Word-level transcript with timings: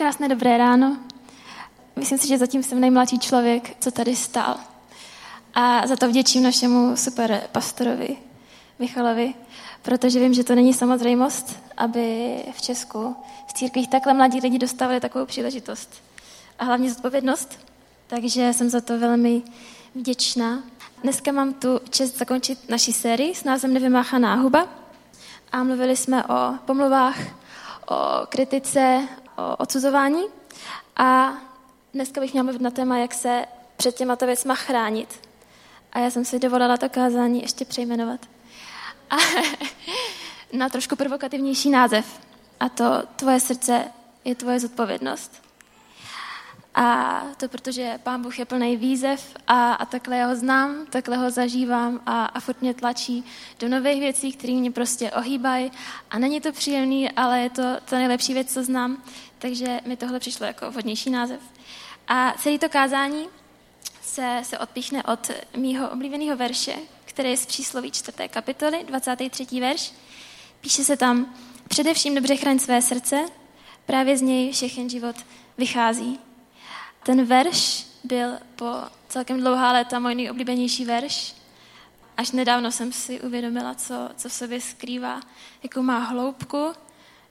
Krásné 0.00 0.28
dobré 0.28 0.58
ráno. 0.58 0.96
Myslím 1.96 2.18
si, 2.18 2.28
že 2.28 2.38
zatím 2.38 2.62
jsem 2.62 2.80
nejmladší 2.80 3.18
člověk, 3.18 3.76
co 3.80 3.90
tady 3.90 4.16
stál. 4.16 4.56
A 5.54 5.86
za 5.86 5.96
to 5.96 6.08
vděčím 6.08 6.42
našemu 6.42 6.96
super 6.96 7.42
pastorovi 7.52 8.16
Michalovi, 8.78 9.34
protože 9.82 10.20
vím, 10.20 10.34
že 10.34 10.44
to 10.44 10.54
není 10.54 10.74
samozřejmost, 10.74 11.56
aby 11.76 12.36
v 12.52 12.62
Česku 12.62 13.16
v 13.46 13.52
církvích 13.52 13.88
takhle 13.88 14.14
mladí 14.14 14.40
lidi 14.40 14.58
dostávali 14.58 15.00
takovou 15.00 15.26
příležitost. 15.26 16.02
A 16.58 16.64
hlavně 16.64 16.90
zodpovědnost. 16.90 17.58
Takže 18.06 18.52
jsem 18.52 18.70
za 18.70 18.80
to 18.80 18.98
velmi 18.98 19.42
vděčná. 19.94 20.62
Dneska 21.02 21.32
mám 21.32 21.54
tu 21.54 21.80
čest 21.90 22.18
zakončit 22.18 22.68
naší 22.68 22.92
sérii 22.92 23.34
s 23.34 23.44
názvem 23.44 23.74
Nevymáchaná 23.74 24.34
huba. 24.34 24.66
A 25.52 25.64
mluvili 25.64 25.96
jsme 25.96 26.24
o 26.24 26.54
pomluvách, 26.66 27.18
o 27.90 28.26
kritice, 28.28 29.08
odsuzování. 29.58 30.22
A 30.96 31.32
dneska 31.94 32.20
bych 32.20 32.32
měla 32.32 32.44
mluvit 32.44 32.62
na 32.62 32.70
téma, 32.70 32.98
jak 32.98 33.14
se 33.14 33.44
před 33.76 33.94
těma 33.96 34.14
věcma 34.14 34.54
chránit. 34.54 35.20
A 35.92 35.98
já 35.98 36.10
jsem 36.10 36.24
si 36.24 36.38
dovolila 36.38 36.76
to 36.76 36.88
kázání 36.88 37.42
ještě 37.42 37.64
přejmenovat. 37.64 38.20
A 39.10 39.16
na 40.52 40.68
trošku 40.68 40.96
provokativnější 40.96 41.70
název. 41.70 42.20
A 42.60 42.68
to 42.68 43.02
tvoje 43.16 43.40
srdce 43.40 43.84
je 44.24 44.34
tvoje 44.34 44.60
zodpovědnost. 44.60 45.42
A 46.74 47.22
to 47.36 47.48
protože 47.48 47.98
Pán 48.02 48.22
Bůh 48.22 48.38
je 48.38 48.44
plný 48.44 48.76
výzev 48.76 49.34
a, 49.46 49.72
a 49.72 49.84
takhle 49.84 50.24
ho 50.24 50.36
znám, 50.36 50.86
takhle 50.90 51.16
ho 51.16 51.30
zažívám 51.30 52.00
a, 52.06 52.24
a 52.24 52.40
furt 52.40 52.62
mě 52.62 52.74
tlačí 52.74 53.24
do 53.60 53.68
nových 53.68 54.00
věcí, 54.00 54.32
které 54.32 54.52
mě 54.52 54.70
prostě 54.70 55.10
ohýbají. 55.10 55.72
A 56.10 56.18
není 56.18 56.40
to 56.40 56.52
příjemný, 56.52 57.10
ale 57.10 57.40
je 57.40 57.50
to 57.50 57.62
ta 57.84 57.98
nejlepší 57.98 58.34
věc, 58.34 58.52
co 58.52 58.64
znám. 58.64 59.02
Takže 59.40 59.80
mi 59.86 59.96
tohle 59.96 60.20
přišlo 60.20 60.46
jako 60.46 60.70
vhodnější 60.70 61.10
název. 61.10 61.40
A 62.08 62.32
celý 62.38 62.58
to 62.58 62.68
kázání 62.68 63.28
se, 64.02 64.40
se 64.42 64.58
odpíchne 64.58 65.02
od 65.02 65.30
mýho 65.56 65.90
oblíbeného 65.90 66.36
verše, 66.36 66.76
který 67.04 67.30
je 67.30 67.36
z 67.36 67.46
přísloví 67.46 67.90
4. 67.90 68.28
kapitoly, 68.28 68.84
23. 68.84 69.60
verš. 69.60 69.92
Píše 70.60 70.84
se 70.84 70.96
tam, 70.96 71.34
především 71.68 72.14
dobře 72.14 72.36
chraň 72.36 72.58
své 72.58 72.82
srdce, 72.82 73.26
právě 73.86 74.16
z 74.16 74.22
něj 74.22 74.52
všechen 74.52 74.90
život 74.90 75.16
vychází. 75.58 76.18
Ten 77.02 77.24
verš 77.24 77.86
byl 78.04 78.30
po 78.56 78.74
celkem 79.08 79.40
dlouhá 79.40 79.72
léta 79.72 79.98
můj 79.98 80.14
nejoblíbenější 80.14 80.84
verš. 80.84 81.34
Až 82.16 82.30
nedávno 82.30 82.72
jsem 82.72 82.92
si 82.92 83.20
uvědomila, 83.20 83.74
co, 83.74 83.94
co 84.16 84.28
v 84.28 84.32
sobě 84.32 84.60
skrývá, 84.60 85.20
jakou 85.62 85.82
má 85.82 85.98
hloubku, 85.98 86.72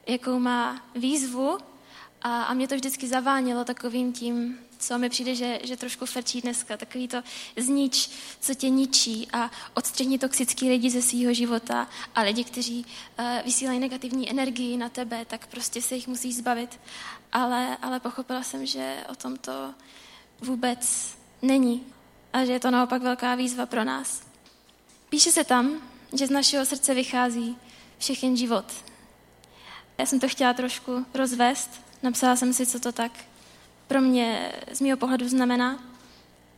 jakou 0.08 0.40
má 0.40 0.82
výzvu 0.96 1.58
a, 2.22 2.44
a 2.44 2.54
mě 2.54 2.68
to 2.68 2.76
vždycky 2.76 3.08
zavánilo 3.08 3.66
takovým 3.66 4.14
tím, 4.14 4.60
co 4.78 4.98
mi 4.98 5.10
přijde, 5.10 5.36
že, 5.36 5.60
že 5.64 5.78
trošku 5.78 6.06
frčí 6.06 6.42
dneska, 6.42 6.78
takový 6.78 7.08
to 7.08 7.24
znič, 7.58 8.10
co 8.40 8.54
tě 8.54 8.70
ničí 8.70 9.28
a 9.34 9.52
odstřihni 9.74 10.20
toxický 10.20 10.70
lidi 10.70 10.90
ze 10.90 11.02
svého 11.02 11.34
života 11.34 11.88
a 12.16 12.22
lidi, 12.22 12.44
kteří 12.44 12.86
uh, 13.20 13.26
vysílají 13.46 13.80
negativní 13.80 14.30
energii 14.30 14.78
na 14.78 14.90
tebe, 14.90 15.26
tak 15.26 15.48
prostě 15.48 15.82
se 15.82 15.96
jich 15.96 16.08
musíš 16.08 16.36
zbavit. 16.36 16.80
Ale, 17.32 17.78
ale 17.82 18.00
pochopila 18.00 18.44
jsem, 18.44 18.66
že 18.66 18.98
o 19.10 19.16
tom 19.16 19.38
to 19.38 19.74
vůbec 20.42 21.14
není 21.42 21.84
a 22.34 22.46
že 22.46 22.52
je 22.52 22.60
to 22.60 22.72
naopak 22.72 23.02
velká 23.02 23.36
výzva 23.36 23.66
pro 23.66 23.84
nás. 23.84 24.22
Píše 25.10 25.32
se 25.32 25.44
tam, 25.44 25.82
že 26.14 26.28
z 26.28 26.30
našeho 26.30 26.66
srdce 26.66 26.94
vychází 26.94 27.58
všechen 27.98 28.38
život. 28.38 28.66
Já 29.98 30.06
jsem 30.06 30.20
to 30.20 30.28
chtěla 30.28 30.54
trošku 30.54 31.06
rozvést, 31.14 31.89
napsala 32.04 32.36
jsem 32.36 32.54
si, 32.54 32.66
co 32.66 32.80
to 32.80 32.92
tak 32.92 33.12
pro 33.88 34.02
mě 34.02 34.52
z 34.72 34.82
mého 34.82 34.98
pohledu 34.98 35.30
znamená 35.30 35.80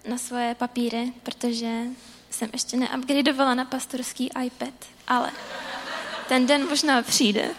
na 0.09 0.18
svoje 0.18 0.56
papíry, 0.56 1.13
protože 1.24 1.81
jsem 2.29 2.50
ještě 2.53 2.78
neupgradeovala 2.78 3.56
na 3.56 3.66
pastorský 3.66 4.29
iPad, 4.46 4.74
ale 5.07 5.31
ten 6.28 6.47
den 6.47 6.69
možná 6.69 7.02
přijde. 7.02 7.50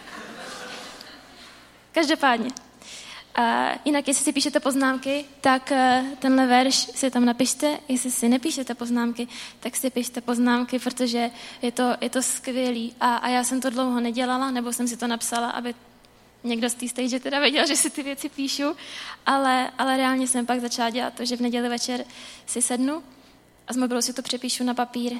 Každopádně. 1.91 2.49
A 3.35 3.71
jinak, 3.85 4.07
jestli 4.07 4.23
si 4.25 4.33
píšete 4.33 4.59
poznámky, 4.59 5.25
tak 5.41 5.71
eh, 5.71 6.05
tenhle 6.19 6.47
verš 6.47 6.75
si 6.75 7.11
tam 7.11 7.25
napište. 7.25 7.79
Jestli 7.87 8.11
si 8.11 8.29
nepíšete 8.29 8.75
poznámky, 8.75 9.27
tak 9.59 9.75
si 9.75 9.89
pište 9.89 10.21
poznámky, 10.21 10.79
protože 10.79 11.29
je 11.61 11.71
to, 11.71 11.97
je 12.01 12.09
to 12.09 12.21
skvělý. 12.21 12.95
A, 12.99 13.15
a 13.15 13.29
já 13.29 13.43
jsem 13.43 13.61
to 13.61 13.69
dlouho 13.69 13.99
nedělala, 13.99 14.51
nebo 14.51 14.73
jsem 14.73 14.87
si 14.87 14.97
to 14.97 15.07
napsala, 15.07 15.49
aby 15.49 15.75
někdo 16.43 16.69
z 16.69 16.73
té 16.73 16.87
stage 16.87 17.19
teda 17.19 17.39
věděl, 17.39 17.67
že 17.67 17.75
si 17.75 17.89
ty 17.89 18.03
věci 18.03 18.29
píšu, 18.29 18.75
ale, 19.25 19.71
ale 19.77 19.97
reálně 19.97 20.27
jsem 20.27 20.45
pak 20.45 20.61
začala 20.61 20.89
dělat 20.89 21.13
to, 21.13 21.25
že 21.25 21.37
v 21.37 21.41
neděli 21.41 21.69
večer 21.69 22.05
si 22.45 22.61
sednu 22.61 23.03
a 23.67 23.73
z 23.73 23.77
mobilu 23.77 24.01
si 24.01 24.13
to 24.13 24.21
přepíšu 24.21 24.63
na 24.63 24.73
papír 24.73 25.13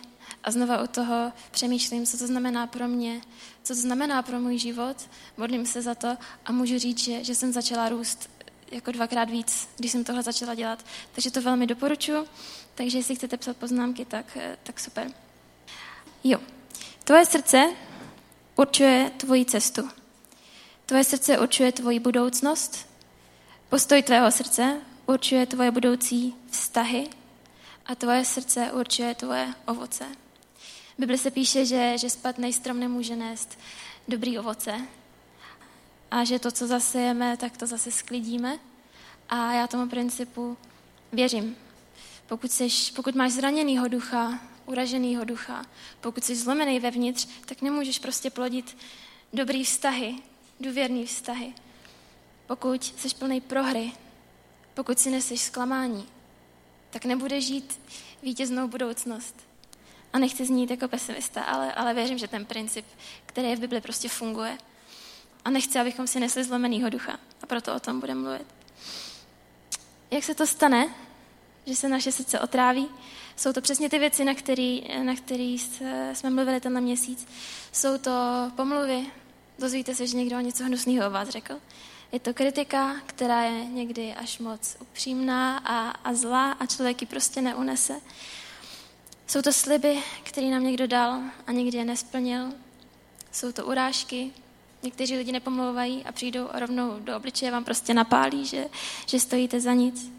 a 0.44 0.52
znova 0.52 0.84
u 0.84 0.88
toho 0.88 1.32
přemýšlím, 1.52 2.06
co 2.06 2.18
to 2.18 2.28
znamená 2.28 2.68
pro 2.68 2.88
mě, 2.88 3.22
co 3.64 3.74
to 3.74 3.80
znamená 3.80 4.22
pro 4.22 4.40
můj 4.40 4.58
život, 4.58 4.98
modlím 5.38 5.66
se 5.66 5.82
za 5.82 5.96
to 5.96 6.18
a 6.46 6.52
můžu 6.52 6.80
říct, 6.80 7.00
že, 7.00 7.24
že 7.24 7.36
jsem 7.36 7.54
začala 7.54 7.90
růst 7.90 8.30
jako 8.72 8.92
dvakrát 8.92 9.30
víc, 9.30 9.70
když 9.78 9.92
jsem 9.92 10.04
tohle 10.04 10.24
začala 10.24 10.56
dělat. 10.56 10.86
Takže 11.12 11.32
to 11.32 11.42
velmi 11.42 11.68
doporučuji. 11.68 12.28
Takže 12.76 12.98
jestli 12.98 13.16
chcete 13.16 13.38
psat 13.38 13.58
poznámky, 13.58 14.06
tak, 14.06 14.38
tak 14.64 14.80
super. 14.80 15.12
Jo. 16.24 16.40
Tvoje 17.04 17.26
srdce 17.26 17.74
určuje 18.56 19.12
tvoji 19.18 19.46
cestu. 19.46 19.90
Tvoje 20.94 21.04
srdce 21.04 21.40
určuje 21.40 21.72
tvoji 21.72 22.00
budoucnost, 22.00 22.90
postoj 23.70 24.02
tvého 24.02 24.32
srdce 24.32 24.82
určuje 25.06 25.46
tvoje 25.46 25.72
budoucí 25.72 26.36
vztahy 26.52 27.10
a 27.86 27.96
tvoje 27.96 28.26
srdce 28.26 28.72
určuje 28.72 29.16
tvoje 29.16 29.54
ovoce. 29.68 30.06
V 30.98 31.00
Bibli 31.00 31.18
se 31.18 31.32
píše, 31.32 31.66
že, 31.66 31.98
že 31.98 32.10
spadný 32.10 32.54
strom 32.54 32.80
nemůže 32.80 33.16
nést 33.16 33.60
dobrý 34.08 34.40
ovoce 34.40 34.82
a 36.12 36.24
že 36.24 36.40
to, 36.40 36.52
co 36.52 36.68
zasejeme, 36.68 37.38
tak 37.38 37.58
to 37.58 37.68
zase 37.68 37.92
sklidíme. 37.92 38.60
A 39.30 39.54
já 39.54 39.68
tomu 39.68 39.90
principu 39.90 40.58
věřím. 41.12 41.56
Pokud, 42.28 42.52
seš, 42.52 42.92
pokud 42.92 43.16
máš 43.16 43.32
zraněnýho 43.32 43.88
ducha, 43.88 44.40
uraženýho 44.66 45.26
ducha, 45.26 45.66
pokud 46.02 46.24
jsi 46.24 46.36
zlomený 46.36 46.80
vevnitř, 46.80 47.28
tak 47.46 47.62
nemůžeš 47.62 48.00
prostě 48.00 48.30
plodit 48.30 48.78
dobrý 49.34 49.64
vztahy, 49.64 50.16
důvěrný 50.60 51.06
vztahy. 51.06 51.54
Pokud 52.48 52.84
jsi 52.84 53.16
plný 53.16 53.42
prohry, 53.42 53.92
pokud 54.74 55.00
si 55.00 55.10
neseš 55.10 55.42
zklamání, 55.42 56.08
tak 56.90 57.06
nebude 57.06 57.42
žít 57.42 57.80
vítěznou 58.24 58.68
budoucnost. 58.68 59.36
A 60.14 60.20
nechci 60.20 60.46
znít 60.46 60.72
jako 60.72 60.88
pesimista, 60.88 61.44
ale, 61.44 61.74
ale 61.74 61.94
věřím, 61.94 62.18
že 62.18 62.28
ten 62.28 62.46
princip, 62.46 62.86
který 63.26 63.50
je 63.50 63.56
v 63.56 63.60
Bibli, 63.60 63.82
prostě 63.82 64.10
funguje. 64.10 64.58
A 65.46 65.50
nechci, 65.50 65.80
abychom 65.80 66.08
si 66.08 66.20
nesli 66.20 66.44
zlomenýho 66.44 66.90
ducha. 66.90 67.20
A 67.42 67.46
proto 67.46 67.76
o 67.76 67.80
tom 67.80 68.00
budeme 68.00 68.22
mluvit. 68.22 68.48
Jak 70.12 70.24
se 70.24 70.36
to 70.36 70.48
stane, 70.48 70.96
že 71.66 71.76
se 71.76 71.90
naše 71.90 72.12
srdce 72.12 72.40
otráví? 72.40 72.88
Jsou 73.36 73.54
to 73.54 73.62
přesně 73.62 73.90
ty 73.90 74.00
věci, 74.00 74.26
na 74.26 74.34
které 74.34 74.80
na 75.04 75.16
který 75.16 75.60
jsme 76.14 76.30
mluvili 76.30 76.60
tenhle 76.62 76.82
měsíc. 76.82 77.28
Jsou 77.72 77.98
to 77.98 78.12
pomluvy, 78.56 79.06
dozvíte 79.60 79.96
se, 79.96 80.08
že 80.08 80.18
někdo 80.18 80.40
něco 80.40 80.64
hnusného 80.64 81.08
o 81.08 81.10
vás 81.12 81.30
řekl. 81.30 81.54
Je 82.12 82.20
to 82.20 82.34
kritika, 82.34 82.96
která 83.06 83.44
je 83.44 83.66
někdy 83.66 84.14
až 84.14 84.40
moc 84.40 84.78
upřímná 84.80 85.58
a, 85.58 85.90
a 85.90 86.14
zlá 86.14 86.52
a 86.52 86.66
člověk 86.66 87.02
ji 87.02 87.08
prostě 87.08 87.42
neunese. 87.42 87.94
Jsou 89.28 89.42
to 89.42 89.54
sliby, 89.54 89.98
které 90.24 90.48
nám 90.48 90.64
někdo 90.64 90.88
dal 90.88 91.22
a 91.48 91.52
někdy 91.52 91.78
je 91.78 91.86
nesplnil. 91.86 92.54
Jsou 93.32 93.52
to 93.52 93.66
urážky, 93.66 94.32
někteří 94.84 95.18
lidi 95.18 95.32
nepomlouvají 95.32 96.06
a 96.06 96.12
přijdou 96.12 96.50
rovnou 96.54 97.00
do 97.00 97.18
obličeje 97.18 97.52
vám 97.52 97.64
prostě 97.64 97.94
napálí, 97.94 98.46
že, 98.46 98.66
že 99.06 99.20
stojíte 99.20 99.60
za 99.60 99.74
nic. 99.74 100.12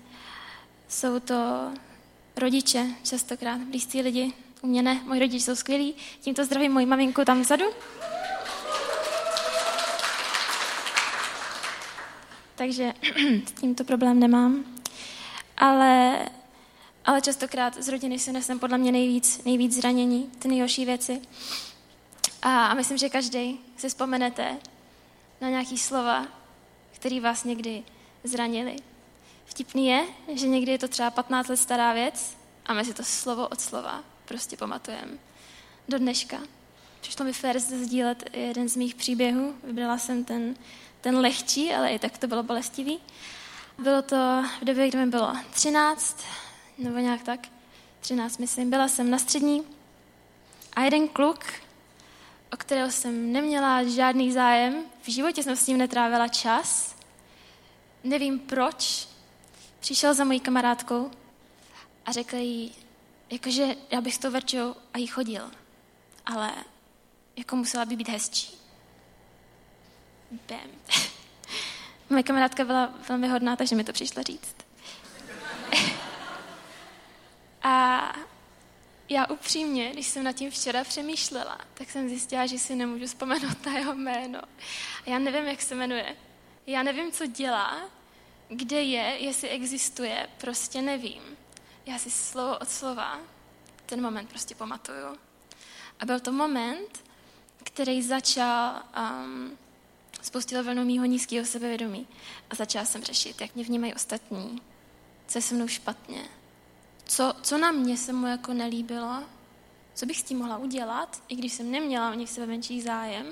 Jsou 0.88 1.20
to 1.20 1.34
rodiče, 2.36 2.86
častokrát 3.02 3.60
blízcí 3.60 4.02
lidi. 4.02 4.32
U 4.62 4.66
mě 4.66 4.82
ne, 4.82 5.00
moji 5.04 5.20
rodiče 5.20 5.44
jsou 5.44 5.56
skvělí. 5.56 5.94
Tímto 6.20 6.44
zdravím 6.44 6.72
moji 6.72 6.86
maminku 6.86 7.24
tam 7.24 7.40
vzadu. 7.40 7.64
Takže 12.54 12.92
s 13.46 13.52
tímto 13.52 13.84
problém 13.84 14.20
nemám. 14.20 14.64
Ale, 15.56 16.18
ale 17.04 17.20
častokrát 17.20 17.82
z 17.82 17.88
rodiny 17.88 18.18
si 18.18 18.32
nesem 18.32 18.58
podle 18.58 18.78
mě 18.78 18.92
nejvíc, 18.92 19.44
nejvíc 19.44 19.74
zranění, 19.74 20.30
ty 20.38 20.48
nejhorší 20.48 20.84
věci. 20.84 21.22
A, 22.42 22.66
a 22.66 22.74
myslím, 22.74 22.98
že 22.98 23.08
každý 23.08 23.60
si 23.76 23.88
vzpomenete 23.88 24.58
na 25.40 25.48
nějaký 25.48 25.78
slova, 25.78 26.26
které 26.92 27.20
vás 27.20 27.44
někdy 27.44 27.82
zranili. 28.24 28.76
Vtipný 29.44 29.86
je, 29.86 30.04
že 30.34 30.48
někdy 30.48 30.72
je 30.72 30.78
to 30.78 30.88
třeba 30.88 31.10
15 31.10 31.48
let 31.48 31.56
stará 31.56 31.92
věc 31.92 32.36
a 32.66 32.74
my 32.74 32.84
si 32.84 32.94
to 32.94 33.04
slovo 33.04 33.48
od 33.48 33.60
slova 33.60 34.04
prostě 34.24 34.56
pamatujeme. 34.56 35.12
Do 35.88 35.98
dneška. 35.98 36.40
přišlo 37.00 37.24
mi 37.24 37.32
fér 37.32 37.58
sdílet 37.58 38.30
jeden 38.32 38.68
z 38.68 38.76
mých 38.76 38.94
příběhů. 38.94 39.54
Vybrala 39.64 39.98
jsem 39.98 40.24
ten, 40.24 40.54
ten 41.04 41.18
lehčí, 41.18 41.72
ale 41.72 41.92
i 41.92 41.98
tak 41.98 42.18
to 42.18 42.26
bylo 42.26 42.42
bolestivý. 42.42 42.98
Bylo 43.78 44.02
to 44.02 44.44
v 44.60 44.64
době, 44.64 44.88
kdy 44.88 44.98
mi 44.98 45.06
bylo 45.06 45.36
13, 45.50 46.24
nebo 46.78 46.98
nějak 46.98 47.22
tak, 47.22 47.48
13 48.00 48.38
myslím. 48.38 48.70
Byla 48.70 48.88
jsem 48.88 49.10
na 49.10 49.18
střední 49.18 49.62
a 50.72 50.82
jeden 50.82 51.08
kluk, 51.08 51.44
o 52.52 52.56
kterého 52.56 52.90
jsem 52.90 53.32
neměla 53.32 53.84
žádný 53.84 54.32
zájem, 54.32 54.84
v 55.02 55.10
životě 55.10 55.42
jsem 55.42 55.56
s 55.56 55.66
ním 55.66 55.78
netrávila 55.78 56.28
čas, 56.28 56.96
nevím 58.04 58.38
proč, 58.38 59.08
přišel 59.80 60.14
za 60.14 60.24
mojí 60.24 60.40
kamarádkou 60.40 61.10
a 62.06 62.12
řekl 62.12 62.36
jí, 62.36 62.72
jakože 63.30 63.76
já 63.90 64.00
bych 64.00 64.14
s 64.14 64.18
tou 64.18 64.30
Verčou 64.30 64.74
a 64.94 64.98
jí 64.98 65.06
chodil, 65.06 65.50
ale 66.26 66.52
jako 67.36 67.56
musela 67.56 67.84
by 67.84 67.96
být 67.96 68.08
hezčí. 68.08 68.63
Bam. 70.48 70.70
Moje 72.10 72.22
kamarádka 72.22 72.64
byla 72.64 72.94
velmi 73.08 73.28
hodná, 73.28 73.56
takže 73.56 73.76
mi 73.76 73.84
to 73.84 73.92
přišlo 73.92 74.22
říct. 74.22 74.56
a 77.62 78.16
já 79.08 79.26
upřímně, 79.26 79.90
když 79.92 80.06
jsem 80.06 80.24
nad 80.24 80.32
tím 80.32 80.50
včera 80.50 80.84
přemýšlela, 80.84 81.58
tak 81.74 81.90
jsem 81.90 82.08
zjistila, 82.08 82.46
že 82.46 82.58
si 82.58 82.76
nemůžu 82.76 83.06
vzpomenout 83.06 83.66
na 83.66 83.78
jeho 83.78 83.94
jméno. 83.94 84.40
A 85.06 85.10
já 85.10 85.18
nevím, 85.18 85.44
jak 85.44 85.62
se 85.62 85.74
jmenuje. 85.74 86.16
Já 86.66 86.82
nevím, 86.82 87.12
co 87.12 87.26
dělá, 87.26 87.80
kde 88.48 88.82
je, 88.82 89.16
jestli 89.18 89.48
existuje, 89.48 90.28
prostě 90.38 90.82
nevím. 90.82 91.22
Já 91.86 91.98
si 91.98 92.10
slovo 92.10 92.58
od 92.58 92.68
slova 92.68 93.20
ten 93.86 94.02
moment 94.02 94.28
prostě 94.28 94.54
pamatuju. 94.54 95.18
A 96.00 96.06
byl 96.06 96.20
to 96.20 96.32
moment, 96.32 97.04
který 97.64 98.02
začal 98.02 98.82
um, 99.24 99.58
spustil 100.22 100.64
vlnu 100.64 100.84
mýho 100.84 101.04
nízkého 101.04 101.46
sebevědomí. 101.46 102.06
A 102.50 102.54
začala 102.54 102.84
jsem 102.84 103.02
řešit, 103.02 103.40
jak 103.40 103.54
mě 103.54 103.64
vnímají 103.64 103.94
ostatní, 103.94 104.62
co 105.26 105.38
je 105.38 105.42
se 105.42 105.54
mnou 105.54 105.68
špatně, 105.68 106.24
co, 107.04 107.34
co 107.42 107.58
na 107.58 107.72
mě 107.72 107.96
se 107.96 108.12
mu 108.12 108.26
jako 108.26 108.52
nelíbilo, 108.52 109.22
co 109.94 110.06
bych 110.06 110.18
s 110.18 110.22
tím 110.22 110.38
mohla 110.38 110.58
udělat, 110.58 111.22
i 111.28 111.36
když 111.36 111.52
jsem 111.52 111.70
neměla 111.70 112.10
o 112.10 112.14
nich 112.14 112.30
sebe 112.30 112.46
menší 112.46 112.82
zájem. 112.82 113.26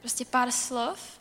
Prostě 0.00 0.24
pár 0.24 0.50
slov 0.50 1.20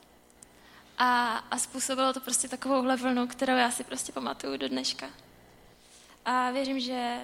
a, 0.97 1.37
a 1.37 1.57
způsobilo 1.57 2.13
to 2.13 2.19
prostě 2.19 2.47
takovou 2.47 2.97
vlnu, 2.97 3.27
kterou 3.27 3.53
já 3.53 3.71
si 3.71 3.83
prostě 3.83 4.11
pamatuju 4.11 4.57
do 4.57 4.69
dneška. 4.69 5.09
A 6.25 6.51
věřím, 6.51 6.79
že, 6.79 7.19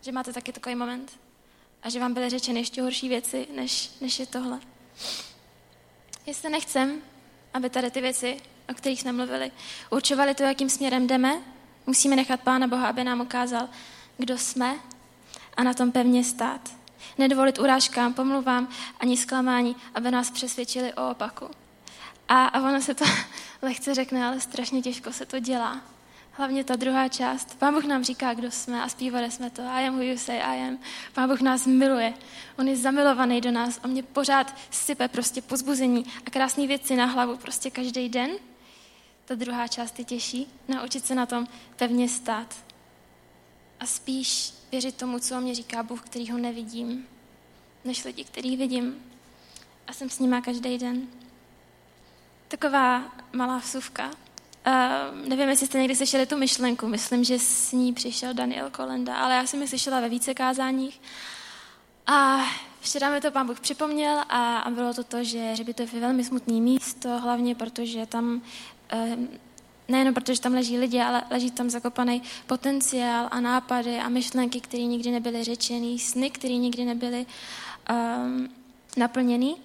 že 0.00 0.12
máte 0.12 0.32
taky 0.32 0.52
takový 0.52 0.74
moment 0.74 1.18
a 1.82 1.90
že 1.90 2.00
vám 2.00 2.14
byly 2.14 2.30
řečeny 2.30 2.60
ještě 2.60 2.82
horší 2.82 3.08
věci, 3.08 3.48
než, 3.54 3.90
než 4.00 4.18
je 4.18 4.26
tohle. 4.26 4.60
Jestli 6.28 6.50
nechcem, 6.50 7.02
aby 7.54 7.70
tady 7.70 7.90
ty 7.90 8.00
věci, 8.00 8.40
o 8.70 8.74
kterých 8.74 9.00
jsme 9.00 9.12
mluvili, 9.12 9.50
určovaly 9.90 10.34
to, 10.34 10.42
jakým 10.42 10.70
směrem 10.70 11.06
jdeme, 11.06 11.38
musíme 11.86 12.16
nechat 12.16 12.40
Pána 12.40 12.66
Boha, 12.66 12.88
aby 12.88 13.04
nám 13.04 13.20
ukázal, 13.20 13.68
kdo 14.18 14.38
jsme 14.38 14.76
a 15.56 15.62
na 15.62 15.74
tom 15.74 15.92
pevně 15.92 16.24
stát. 16.24 16.60
Nedovolit 17.18 17.58
urážkám, 17.58 18.14
pomluvám 18.14 18.68
ani 19.00 19.16
zklamání, 19.16 19.76
aby 19.94 20.10
nás 20.10 20.30
přesvědčili 20.30 20.94
o 20.94 21.10
opaku. 21.10 21.50
A, 22.28 22.44
a 22.44 22.68
ono 22.68 22.80
se 22.80 22.94
to 22.94 23.04
lehce 23.62 23.94
řekne, 23.94 24.26
ale 24.26 24.40
strašně 24.40 24.82
těžko 24.82 25.12
se 25.12 25.26
to 25.26 25.38
dělá. 25.38 25.80
Hlavně 26.38 26.64
ta 26.64 26.76
druhá 26.76 27.08
část. 27.08 27.58
Pán 27.58 27.74
Bůh 27.74 27.84
nám 27.84 28.04
říká, 28.04 28.34
kdo 28.34 28.50
jsme 28.50 28.82
a 28.82 28.88
zpívali 28.88 29.30
jsme 29.30 29.50
to. 29.50 29.62
I 29.62 29.86
am 29.86 29.94
who 29.94 30.02
you 30.02 30.18
say 30.18 30.36
I 30.36 30.68
am. 30.68 30.78
Pán 31.12 31.28
Bůh 31.28 31.40
nás 31.40 31.66
miluje. 31.66 32.14
On 32.58 32.68
je 32.68 32.76
zamilovaný 32.76 33.40
do 33.40 33.50
nás. 33.50 33.80
On 33.84 33.90
mě 33.90 34.02
pořád 34.02 34.54
sype 34.70 35.08
prostě 35.08 35.42
pozbuzení 35.42 36.04
a 36.26 36.30
krásné 36.30 36.66
věci 36.66 36.96
na 36.96 37.06
hlavu 37.06 37.36
prostě 37.36 37.70
každý 37.70 38.08
den. 38.08 38.30
Ta 39.24 39.34
druhá 39.34 39.68
část 39.68 39.98
je 39.98 40.04
těžší. 40.04 40.46
Naučit 40.68 41.06
se 41.06 41.14
na 41.14 41.26
tom 41.26 41.46
pevně 41.76 42.08
stát. 42.08 42.54
A 43.80 43.86
spíš 43.86 44.52
věřit 44.72 44.96
tomu, 44.96 45.18
co 45.18 45.36
o 45.36 45.40
mě 45.40 45.54
říká 45.54 45.82
Bůh, 45.82 46.00
který 46.00 46.30
ho 46.30 46.38
nevidím, 46.38 47.06
než 47.84 48.04
lidi, 48.04 48.24
který 48.24 48.56
vidím. 48.56 49.02
A 49.86 49.92
jsem 49.92 50.10
s 50.10 50.18
nima 50.18 50.40
každý 50.40 50.78
den. 50.78 51.08
Taková 52.48 53.12
malá 53.32 53.58
vsuvka. 53.58 54.10
Nevím, 55.28 55.48
jestli 55.48 55.66
jste 55.66 55.78
někdy 55.78 55.96
slyšeli 55.96 56.26
tu 56.26 56.38
myšlenku. 56.38 56.86
Myslím, 56.86 57.24
že 57.24 57.38
s 57.38 57.72
ní 57.72 57.92
přišel 57.92 58.34
Daniel 58.34 58.70
Kolenda, 58.70 59.16
ale 59.16 59.34
já 59.34 59.46
jsem 59.46 59.62
ji 59.62 59.68
slyšela 59.68 60.00
ve 60.00 60.08
více 60.08 60.34
kázáních. 60.34 61.00
A 62.06 62.40
včera 62.80 63.10
mi 63.10 63.20
to 63.20 63.30
pán 63.30 63.46
Bůh 63.46 63.60
připomněl 63.60 64.18
a, 64.28 64.58
a 64.58 64.70
bylo 64.70 64.94
to 64.94 65.04
to, 65.04 65.24
že 65.24 65.52
Hřbitov 65.52 65.94
je 65.94 66.00
velmi 66.00 66.24
smutný 66.24 66.60
místo, 66.60 67.18
hlavně 67.18 67.54
protože 67.54 68.06
tam, 68.06 68.24
um, 68.24 69.28
nejenom 69.88 70.14
protože 70.14 70.40
tam 70.40 70.54
leží 70.54 70.78
lidi, 70.78 71.00
ale 71.00 71.22
leží 71.30 71.50
tam 71.50 71.70
zakopaný 71.70 72.22
potenciál 72.46 73.28
a 73.30 73.40
nápady 73.40 73.98
a 73.98 74.08
myšlenky, 74.08 74.60
které 74.60 74.82
nikdy 74.82 75.10
nebyly 75.10 75.44
řečený, 75.44 75.98
sny, 75.98 76.30
které 76.30 76.54
nikdy 76.54 76.84
nebyly 76.84 77.26
um, 77.90 78.48
naplněný. 78.96 79.56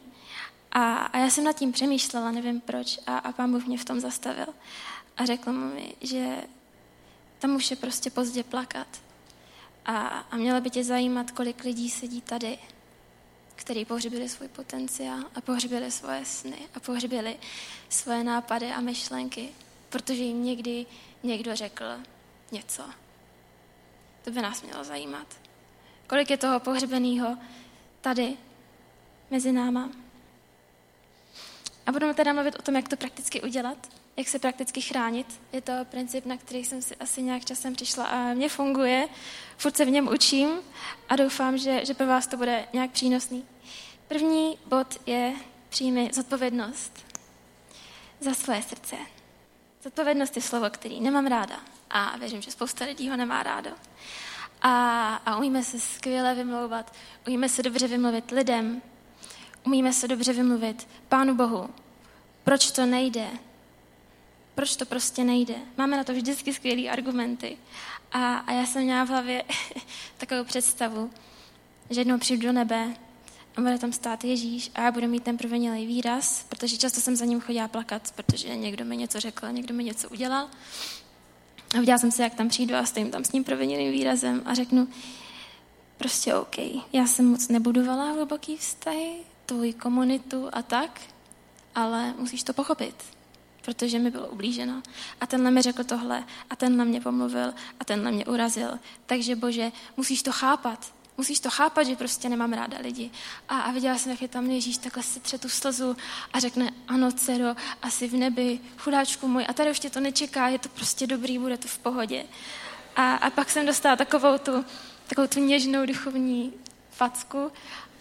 A, 0.74 0.96
a 0.96 1.18
já 1.18 1.30
jsem 1.30 1.44
nad 1.44 1.56
tím 1.56 1.72
přemýšlela, 1.72 2.32
nevím 2.32 2.62
proč, 2.62 3.00
a, 3.08 3.18
a 3.18 3.32
pán 3.32 3.52
Bůh 3.52 3.66
mě 3.66 3.78
v 3.78 3.86
tom 3.86 4.00
zastavil. 4.00 4.48
A 5.18 5.26
řekl 5.26 5.52
mi, 5.52 5.96
že 6.02 6.44
tam 7.40 7.56
už 7.56 7.72
je 7.72 7.78
prostě 7.78 8.10
pozdě 8.10 8.44
plakat. 8.44 8.88
A, 9.86 10.08
a 10.08 10.36
mělo 10.36 10.62
by 10.62 10.70
tě 10.70 10.84
zajímat, 10.84 11.32
kolik 11.32 11.64
lidí 11.64 11.90
sedí 11.90 12.22
tady, 12.22 12.60
který 13.56 13.86
pohřbili 13.86 14.30
svůj 14.30 14.48
potenciál 14.48 15.24
a 15.36 15.42
pohřbili 15.42 15.92
svoje 15.92 16.26
sny 16.26 16.58
a 16.76 16.80
pohřbili 16.80 17.38
svoje 17.90 18.24
nápady 18.24 18.72
a 18.72 18.82
myšlenky, 18.82 19.50
protože 19.90 20.24
jim 20.24 20.44
někdy 20.44 20.86
někdo 21.24 21.56
řekl 21.56 21.86
něco. 22.52 22.84
To 24.24 24.32
by 24.32 24.42
nás 24.42 24.62
mělo 24.62 24.84
zajímat. 24.84 25.28
Kolik 26.08 26.30
je 26.30 26.38
toho 26.38 26.60
pohřbeného 26.60 27.38
tady 28.02 28.38
mezi 29.32 29.52
náma? 29.52 30.03
A 31.86 31.92
budeme 31.92 32.14
teda 32.14 32.34
mluvit 32.34 32.56
o 32.60 32.62
tom, 32.62 32.76
jak 32.76 32.90
to 32.90 32.98
prakticky 32.98 33.42
udělat, 33.42 33.78
jak 34.18 34.28
se 34.28 34.40
prakticky 34.40 34.82
chránit. 34.82 35.42
Je 35.54 35.62
to 35.62 35.74
princip, 35.84 36.26
na 36.26 36.38
který 36.38 36.66
jsem 36.66 36.82
si 36.82 36.96
asi 36.96 37.22
nějak 37.22 37.46
časem 37.46 37.74
přišla 37.74 38.06
a 38.06 38.34
mě 38.34 38.50
funguje. 38.50 39.08
Furt 39.58 39.78
se 39.78 39.86
v 39.86 39.90
něm 39.90 40.08
učím 40.08 40.50
a 41.10 41.16
doufám, 41.16 41.58
že, 41.58 41.86
že 41.86 41.94
pro 41.94 42.08
vás 42.08 42.28
to 42.28 42.38
bude 42.38 42.68
nějak 42.74 42.92
přínosný. 42.92 43.46
První 44.08 44.58
bod 44.66 45.02
je 45.06 45.34
přijmi 45.70 46.10
zodpovědnost 46.14 47.06
za 48.20 48.34
svoje 48.34 48.62
srdce. 48.62 48.96
Zodpovědnost 49.84 50.36
je 50.36 50.42
slovo, 50.42 50.70
který 50.70 51.02
nemám 51.02 51.28
ráda 51.28 51.60
a 51.90 52.18
věřím, 52.18 52.42
že 52.42 52.52
spousta 52.52 52.86
lidí 52.86 53.10
ho 53.10 53.18
nemá 53.18 53.44
rádo. 53.44 53.70
A, 54.62 55.16
a 55.16 55.38
umíme 55.38 55.64
se 55.64 55.80
skvěle 55.80 56.36
vymlouvat, 56.36 56.94
umíme 57.28 57.50
se 57.50 57.64
dobře 57.64 57.88
vymluvit 57.88 58.32
lidem, 58.32 58.82
umíme 59.64 59.94
se 59.94 60.08
dobře 60.08 60.34
vymluvit 60.34 60.88
Pánu 61.10 61.36
Bohu. 61.36 61.70
Proč 62.44 62.72
to 62.72 62.86
nejde? 62.86 63.28
Proč 64.56 64.76
to 64.76 64.86
prostě 64.86 65.24
nejde? 65.24 65.56
Máme 65.78 65.98
na 65.98 66.04
to 66.04 66.14
vždycky 66.14 66.54
skvělé 66.54 66.90
argumenty. 66.90 67.58
A, 68.12 68.36
a 68.36 68.52
já 68.52 68.66
jsem 68.66 68.84
měla 68.84 69.04
v 69.04 69.10
hlavě 69.10 69.44
takovou 70.18 70.44
představu, 70.44 71.12
že 71.90 72.02
jednou 72.02 72.18
přijdu 72.18 72.48
do 72.48 72.52
nebe 72.52 72.96
a 73.58 73.62
bude 73.62 73.78
tam 73.78 73.94
stát 73.94 74.24
Ježíš 74.24 74.72
a 74.76 74.82
já 74.82 74.92
budu 74.92 75.08
mít 75.08 75.24
ten 75.24 75.38
provinilý 75.38 75.86
výraz, 75.88 76.46
protože 76.50 76.78
často 76.78 77.02
jsem 77.02 77.16
za 77.16 77.26
ním 77.26 77.42
chodila 77.42 77.68
plakat, 77.68 78.12
protože 78.16 78.56
někdo 78.56 78.86
mi 78.86 78.98
něco 78.98 79.20
řekl, 79.20 79.52
někdo 79.52 79.74
mi 79.74 79.84
něco 79.84 80.10
udělal. 80.10 80.50
A 81.76 81.80
viděla 81.80 81.98
jsem 81.98 82.12
se, 82.12 82.24
jak 82.24 82.36
tam 82.36 82.50
přijdu 82.50 82.76
a 82.76 82.86
stojím 82.86 83.12
tam 83.12 83.24
s 83.24 83.32
ním 83.32 83.44
provinilým 83.44 83.92
výrazem 83.92 84.42
a 84.46 84.54
řeknu, 84.54 84.88
prostě 85.98 86.36
OK, 86.36 86.58
já 86.94 87.08
jsem 87.08 87.26
moc 87.26 87.48
nebudovala 87.48 88.12
hluboký 88.12 88.58
vztahy, 88.58 89.14
tvoji 89.46 89.74
komunitu 89.74 90.50
a 90.54 90.62
tak, 90.62 91.02
ale 91.76 92.14
musíš 92.18 92.44
to 92.44 92.54
pochopit, 92.54 92.96
protože 93.62 94.00
mi 94.00 94.12
bylo 94.12 94.28
ublíženo. 94.28 94.82
A 95.22 95.28
tenhle 95.28 95.52
mi 95.52 95.62
řekl 95.62 95.84
tohle, 95.84 96.24
a 96.50 96.56
tenhle 96.56 96.86
mě 96.86 97.02
pomluvil, 97.02 97.54
a 97.80 97.86
tenhle 97.86 98.12
mě 98.12 98.26
urazil. 98.26 98.80
Takže 99.06 99.36
bože, 99.36 99.72
musíš 99.98 100.24
to 100.24 100.32
chápat. 100.32 100.94
Musíš 101.18 101.40
to 101.40 101.50
chápat, 101.50 101.84
že 101.84 101.96
prostě 101.96 102.30
nemám 102.30 102.54
ráda 102.54 102.78
lidi. 102.82 103.12
A, 103.50 103.60
a 103.60 103.72
viděla 103.72 103.98
jsem, 103.98 104.12
jak 104.12 104.22
je 104.22 104.28
tam 104.28 104.52
Ježíš, 104.52 104.78
takhle 104.78 105.04
si 105.04 105.20
tře 105.20 105.38
tu 105.38 105.50
slzu 105.50 105.98
a 106.34 106.40
řekne, 106.40 106.72
ano, 106.88 107.12
dcero, 107.12 107.56
asi 107.82 108.08
v 108.08 108.14
nebi, 108.14 108.60
chudáčku 108.78 109.28
můj. 109.28 109.46
A 109.50 109.54
tady 109.54 109.72
už 109.72 109.80
tě 109.80 109.90
to 109.90 110.00
nečeká, 110.00 110.48
je 110.48 110.60
to 110.60 110.70
prostě 110.70 111.08
dobrý, 111.08 111.38
bude 111.38 111.58
to 111.58 111.68
v 111.68 111.78
pohodě. 111.78 112.26
A, 112.96 113.16
a 113.16 113.30
pak 113.30 113.50
jsem 113.50 113.66
dostala 113.66 113.96
takovou 113.96 114.38
tu, 114.38 114.66
takovou 115.08 115.28
tu 115.28 115.40
něžnou 115.40 115.86
duchovní 115.86 116.54
facku 116.92 117.52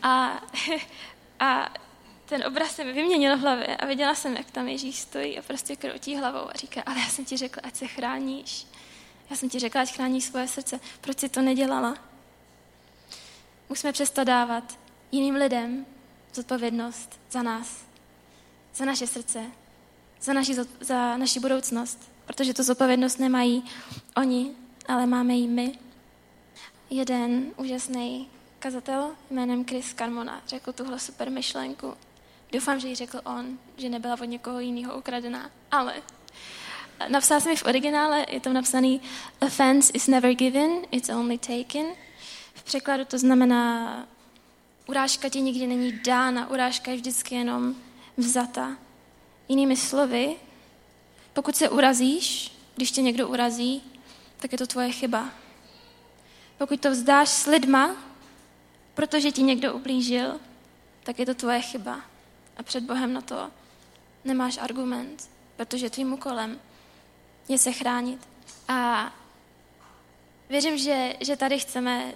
a 0.03 0.43
A 1.43 1.69
ten 2.33 2.47
obraz 2.47 2.75
se 2.75 2.85
mi 2.85 2.93
vyměnil 2.93 3.37
v 3.37 3.41
hlavě 3.41 3.77
a 3.77 3.87
viděla 3.87 4.15
jsem, 4.15 4.37
jak 4.37 4.51
tam 4.51 4.69
Ježíš 4.69 4.99
stojí 4.99 5.39
a 5.39 5.43
prostě 5.43 5.77
kroutí 5.77 6.17
hlavou 6.17 6.51
a 6.51 6.53
říká, 6.53 6.83
ale 6.87 6.99
já 6.99 7.07
jsem 7.07 7.25
ti 7.25 7.37
řekla, 7.37 7.63
ať 7.65 7.77
se 7.77 7.87
chráníš. 7.87 8.67
Já 9.31 9.37
jsem 9.37 9.49
ti 9.49 9.59
řekla, 9.59 9.83
ať 9.83 9.95
chráníš 9.95 10.25
svoje 10.25 10.49
srdce. 10.49 10.81
Proč 11.01 11.19
si 11.19 11.29
to 11.29 11.43
nedělala? 11.43 11.97
Musíme 13.69 13.93
přestat 13.93 14.25
dávat 14.25 14.79
jiným 15.13 15.35
lidem 15.35 15.87
zodpovědnost 16.35 17.21
za 17.31 17.43
nás, 17.43 17.85
za 18.75 18.85
naše 18.85 19.07
srdce, 19.07 19.43
za 20.21 20.33
naši, 20.33 20.55
za 20.81 21.17
naši 21.17 21.41
budoucnost, 21.41 22.11
protože 22.27 22.55
tu 22.55 22.63
zodpovědnost 22.63 23.19
nemají 23.19 23.65
oni, 24.17 24.51
ale 24.89 25.07
máme 25.07 25.35
ji 25.35 25.49
my. 25.49 25.79
Jeden 26.91 27.53
úžasný 27.57 28.29
kazatel 28.59 29.11
jménem 29.31 29.65
Chris 29.65 29.95
Carmona 29.95 30.43
řekl 30.47 30.73
tuhle 30.73 30.99
super 30.99 31.31
myšlenku. 31.31 31.95
Doufám, 32.53 32.81
že 32.81 32.89
ji 32.89 32.95
řekl 32.95 33.21
on, 33.25 33.59
že 33.77 33.89
nebyla 33.89 34.15
od 34.15 34.25
někoho 34.25 34.61
jiného 34.61 34.99
ukradená, 34.99 35.51
ale 35.71 35.95
napsal 37.09 37.41
jsem 37.41 37.51
ji 37.51 37.57
v 37.57 37.65
originále, 37.65 38.27
je 38.29 38.41
tam 38.41 38.53
napsaný 38.53 39.01
Offense 39.41 39.93
is 39.95 40.07
never 40.07 40.35
given, 40.35 40.71
it's 40.91 41.09
only 41.09 41.39
taken. 41.39 41.87
V 42.55 42.63
překladu 42.63 43.05
to 43.05 43.19
znamená 43.19 44.07
urážka 44.87 45.29
ti 45.29 45.41
nikdy 45.41 45.67
není 45.67 45.93
dána, 45.93 46.51
urážka 46.51 46.91
je 46.91 46.97
vždycky 46.97 47.35
jenom 47.35 47.75
vzata. 48.17 48.77
Jinými 49.49 49.77
slovy, 49.77 50.37
pokud 51.33 51.57
se 51.57 51.69
urazíš, 51.69 52.53
když 52.77 52.91
tě 52.91 53.03
někdo 53.03 53.29
urazí, 53.29 53.83
tak 54.37 54.53
je 54.53 54.59
to 54.59 54.67
tvoje 54.67 54.93
chyba. 54.93 55.29
Pokud 56.59 56.81
to 56.81 56.91
vzdáš 56.91 57.29
s 57.29 57.47
lidma, 57.47 57.97
protože 58.95 59.31
ti 59.31 59.43
někdo 59.43 59.75
ublížil, 59.75 60.41
tak 61.03 61.19
je 61.19 61.27
to 61.27 61.35
tvoje 61.35 61.61
chyba. 61.61 62.12
A 62.57 62.63
před 62.63 62.85
Bohem 62.85 63.13
na 63.13 63.21
to 63.21 63.51
nemáš 64.25 64.59
argument, 64.59 65.31
protože 65.57 65.91
tvým 65.91 66.13
úkolem 66.13 66.61
je 67.49 67.59
se 67.59 67.73
chránit. 67.73 68.29
A 68.69 69.13
věřím, 70.49 70.79
že, 70.79 71.15
že 71.21 71.37
tady 71.37 71.59
chceme 71.59 72.13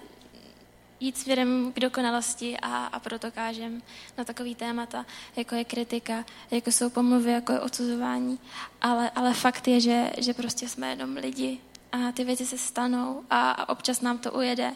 jít 0.99 1.17
směrem 1.17 1.71
k 1.75 1.79
dokonalosti 1.79 2.57
a, 2.61 2.85
a 2.85 2.99
proto 2.99 3.31
kážem 3.31 3.81
na 4.17 4.23
takový 4.23 4.55
témata, 4.55 5.05
jako 5.35 5.55
je 5.55 5.65
kritika, 5.65 6.25
jako 6.51 6.71
jsou 6.71 6.89
pomluvy, 6.89 7.31
jako 7.31 7.51
je 7.51 7.59
odsuzování. 7.59 8.39
Ale, 8.81 9.09
ale 9.15 9.33
fakt 9.33 9.67
je, 9.67 9.81
že, 9.81 10.11
že 10.17 10.33
prostě 10.33 10.69
jsme 10.69 10.89
jenom 10.89 11.15
lidi 11.15 11.59
a 11.91 12.11
ty 12.11 12.23
věci 12.23 12.45
se 12.45 12.57
stanou 12.57 13.23
a, 13.29 13.51
a 13.51 13.69
občas 13.69 14.01
nám 14.01 14.17
to 14.17 14.31
ujede. 14.31 14.73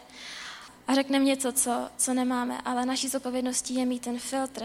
A 0.88 0.94
řekneme 0.94 1.24
něco, 1.24 1.52
co, 1.52 1.90
co 1.96 2.14
nemáme, 2.14 2.60
ale 2.64 2.86
naší 2.86 3.08
zodpovědností 3.08 3.74
je 3.74 3.86
mít 3.86 4.02
ten 4.02 4.18
filtr. 4.18 4.64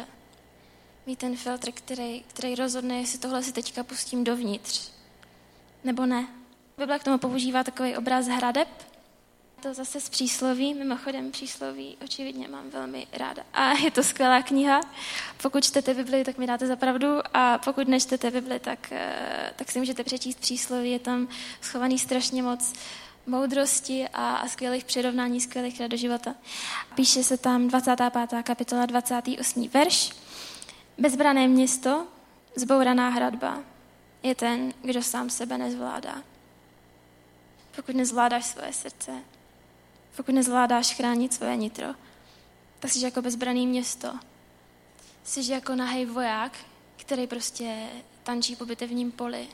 Mít 1.08 1.20
ten 1.20 1.36
filtr, 1.36 1.72
který, 1.72 2.24
který 2.28 2.56
rozhodne, 2.56 3.00
jestli 3.00 3.20
tohle 3.20 3.44
si 3.44 3.54
teďka 3.54 3.84
pustím 3.84 4.24
dovnitř, 4.24 4.92
nebo 5.84 6.06
ne. 6.06 6.28
Bible 6.78 7.00
k 7.00 7.04
tomu 7.04 7.18
používá 7.18 7.64
takový 7.64 7.98
obraz 7.98 8.28
hradeb, 8.28 8.68
to 9.62 9.74
zase 9.74 10.02
z 10.02 10.10
přísloví, 10.10 10.74
mimochodem 10.74 11.32
přísloví 11.32 11.98
očividně 12.04 12.48
mám 12.48 12.70
velmi 12.70 13.08
ráda. 13.14 13.44
A 13.54 13.72
je 13.72 13.92
to 13.92 14.04
skvělá 14.04 14.42
kniha. 14.42 14.82
Pokud 15.42 15.64
čtete 15.64 15.94
Bibli, 15.94 16.24
tak 16.24 16.38
mi 16.38 16.48
dáte 16.48 16.68
za 16.68 16.76
pravdu 16.76 17.20
a 17.34 17.58
pokud 17.58 17.88
nečtete 17.88 18.32
Bibli, 18.32 18.60
tak, 18.60 18.92
eh, 18.92 19.54
tak 19.56 19.72
si 19.72 19.80
můžete 19.80 20.04
přečíst 20.04 20.40
přísloví. 20.40 20.92
Je 20.92 21.00
tam 21.00 21.28
schovaný 21.62 22.00
strašně 22.00 22.44
moc 22.44 22.74
moudrosti 23.26 24.08
a, 24.14 24.36
a 24.36 24.48
skvělých 24.48 24.86
přirovnání, 24.86 25.42
skvělých 25.42 25.80
rad 25.80 25.88
do 25.88 25.98
života. 25.98 26.36
Píše 26.96 27.24
se 27.24 27.38
tam 27.38 27.68
25. 27.68 28.44
kapitola 28.44 28.86
28. 28.86 29.70
verš. 29.70 30.27
Bezbrané 30.98 31.48
město, 31.48 32.08
zbouraná 32.56 33.10
hradba, 33.10 33.60
je 34.24 34.36
ten, 34.36 34.74
kdo 34.82 35.04
sám 35.04 35.30
sebe 35.30 35.58
nezvládá. 35.58 36.24
Pokud 37.76 37.96
nezvládáš 37.96 38.46
svoje 38.46 38.74
srdce, 38.74 39.12
pokud 40.16 40.36
nezvládáš 40.36 40.96
chránit 40.96 41.34
svoje 41.34 41.56
nitro, 41.56 41.88
tak 42.80 42.92
jsi 42.92 43.06
jako 43.06 43.22
bezbraný 43.22 43.68
město. 43.68 44.20
Jsi 45.24 45.52
jako 45.52 45.76
nahej 45.76 46.06
voják, 46.06 46.52
který 46.98 47.28
prostě 47.28 47.88
tančí 48.24 48.56
po 48.56 48.66
bitevním 48.66 49.12
poli. 49.12 49.48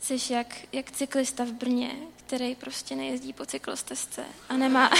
Jsi 0.00 0.32
jak, 0.32 0.56
jak 0.72 0.90
cyklista 0.90 1.44
v 1.44 1.52
Brně, 1.52 1.92
který 2.16 2.54
prostě 2.54 2.96
nejezdí 2.96 3.32
po 3.32 3.46
cyklostezce 3.46 4.24
a 4.48 4.56
nemá, 4.56 4.90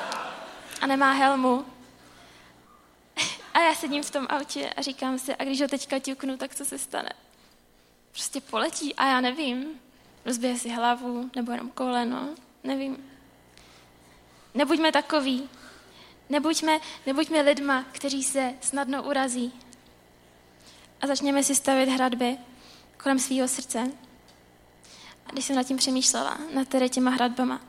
a 0.80 0.86
nemá 0.86 1.12
helmu. 1.12 1.64
A 3.58 3.60
já 3.60 3.74
sedím 3.74 4.02
v 4.02 4.10
tom 4.10 4.26
autě 4.30 4.70
a 4.76 4.82
říkám 4.82 5.18
si, 5.18 5.34
a 5.36 5.44
když 5.44 5.60
ho 5.60 5.68
teďka 5.68 5.98
ťuknu, 5.98 6.36
tak 6.36 6.54
co 6.54 6.64
se 6.64 6.78
stane? 6.78 7.10
Prostě 8.12 8.40
poletí 8.40 8.94
a 8.94 9.06
já 9.06 9.20
nevím. 9.20 9.80
Rozbije 10.24 10.58
si 10.58 10.68
hlavu 10.68 11.30
nebo 11.36 11.52
jenom 11.52 11.70
koleno, 11.70 12.28
nevím. 12.64 13.10
Nebuďme 14.54 14.92
takový. 14.92 15.48
Nebuďme, 16.28 16.80
nebuďme 17.06 17.40
lidma, 17.40 17.84
kteří 17.92 18.24
se 18.24 18.54
snadno 18.60 19.02
urazí. 19.02 19.52
A 21.00 21.06
začněme 21.06 21.44
si 21.44 21.54
stavět 21.54 21.88
hradby 21.88 22.38
kolem 23.02 23.18
svého 23.18 23.48
srdce. 23.48 23.92
A 25.26 25.32
když 25.32 25.44
jsem 25.44 25.56
nad 25.56 25.66
tím 25.66 25.76
přemýšlela, 25.76 26.38
nad 26.54 26.68
tady 26.68 26.90
těma 26.90 27.10
hradbama, 27.10 27.60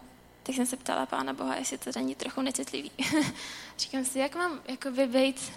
tak 0.43 0.55
jsem 0.55 0.65
se 0.65 0.77
ptala 0.77 1.05
Pána 1.05 1.33
Boha, 1.33 1.55
jestli 1.55 1.77
to 1.77 1.89
není 1.95 2.15
trochu 2.15 2.41
necitlivý. 2.41 2.91
Říkám 3.77 4.05
si, 4.05 4.19
jak 4.19 4.35
mám 4.35 4.61
jakoby 4.67 5.07
být 5.07 5.51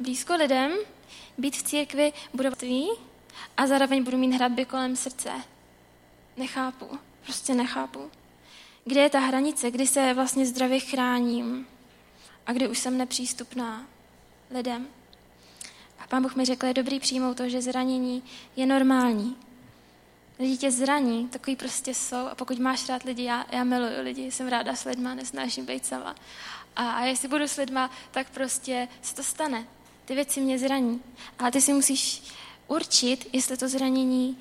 blízko 0.00 0.34
lidem, 0.34 0.72
být 1.38 1.56
v 1.56 1.62
církvi 1.62 2.12
budovství 2.34 2.88
a 3.56 3.66
zároveň 3.66 4.04
budu 4.04 4.18
mít 4.18 4.32
hradby 4.32 4.64
kolem 4.64 4.96
srdce. 4.96 5.30
Nechápu, 6.36 6.98
prostě 7.24 7.54
nechápu. 7.54 8.10
Kde 8.84 9.00
je 9.00 9.10
ta 9.10 9.18
hranice, 9.18 9.70
kdy 9.70 9.86
se 9.86 10.14
vlastně 10.14 10.46
zdravě 10.46 10.80
chráním 10.80 11.66
a 12.46 12.52
kdy 12.52 12.68
už 12.68 12.78
jsem 12.78 12.98
nepřístupná 12.98 13.86
lidem. 14.50 14.86
A 15.98 16.06
pán 16.06 16.22
Bůh 16.22 16.36
mi 16.36 16.44
řekl, 16.44 16.66
je 16.66 16.74
dobrý 16.74 17.00
přijmout 17.00 17.36
to, 17.36 17.48
že 17.48 17.62
zranění 17.62 18.22
je 18.56 18.66
normální. 18.66 19.36
Lidi 20.38 20.56
tě 20.56 20.70
zraní, 20.70 21.28
takový 21.28 21.56
prostě 21.56 21.94
jsou 21.94 22.26
a 22.26 22.34
pokud 22.34 22.58
máš 22.58 22.88
rád 22.88 23.02
lidi, 23.02 23.24
já, 23.24 23.46
já 23.50 23.64
miluju 23.64 24.02
lidi, 24.02 24.30
jsem 24.30 24.48
ráda 24.48 24.74
s 24.74 24.84
lidma, 24.84 25.14
nesnáším 25.14 25.66
být 25.66 25.86
sama. 25.86 26.14
A, 26.76 26.90
a 26.90 27.04
jestli 27.04 27.28
budu 27.28 27.48
s 27.48 27.56
lidma, 27.56 27.90
tak 28.10 28.30
prostě 28.30 28.88
se 29.02 29.14
to 29.14 29.22
stane. 29.22 29.66
Ty 30.08 30.14
věci 30.14 30.40
mě 30.40 30.58
zraní. 30.58 31.02
Ale 31.38 31.50
ty 31.50 31.60
si 31.60 31.72
musíš 31.72 32.22
určit, 32.66 33.28
jestli 33.32 33.56
to 33.56 33.68
zranění 33.68 34.38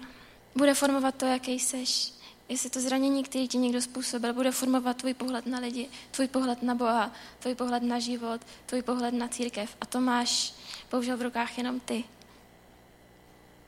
bude 0.55 0.73
formovat 0.73 1.15
to, 1.15 1.25
jaký 1.25 1.59
seš 1.59 2.17
jestli 2.49 2.69
to 2.69 2.81
zranění, 2.81 3.23
které 3.23 3.47
ti 3.47 3.57
někdo 3.57 3.81
způsobil, 3.81 4.33
bude 4.33 4.51
formovat 4.51 4.97
tvůj 4.97 5.13
pohled 5.13 5.45
na 5.45 5.59
lidi, 5.59 5.89
tvůj 6.11 6.27
pohled 6.27 6.63
na 6.63 6.75
Boha, 6.75 7.11
tvůj 7.39 7.55
pohled 7.55 7.83
na 7.83 7.99
život, 7.99 8.41
tvůj 8.65 8.81
pohled 8.81 9.13
na 9.13 9.27
církev. 9.27 9.75
A 9.81 9.85
to 9.85 10.01
máš 10.01 10.53
bohužel 10.91 11.17
v 11.17 11.21
rukách 11.21 11.57
jenom 11.57 11.79
ty. 11.79 12.03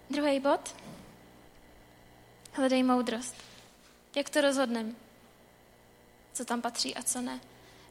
Druhý 0.09 0.39
bod. 0.39 0.75
Hledej 2.53 2.83
moudrost. 2.83 3.35
Jak 4.15 4.29
to 4.29 4.41
rozhodneme? 4.41 4.91
Co 6.33 6.45
tam 6.45 6.61
patří 6.61 6.95
a 6.95 7.03
co 7.03 7.21
ne? 7.21 7.39